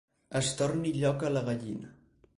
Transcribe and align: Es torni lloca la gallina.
Es 0.39 0.47
torni 0.61 0.95
lloca 1.03 1.31
la 1.37 1.47
gallina. 1.51 1.95